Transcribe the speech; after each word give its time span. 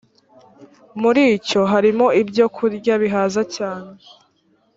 muri 1.01 1.23
cyo 1.47 1.61
harimo 1.71 2.07
ibyokurya 2.21 2.93
bihaza 3.01 3.41
cyane 3.55 3.89